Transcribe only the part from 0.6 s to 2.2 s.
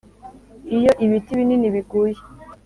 iyo ibiti binini biguye,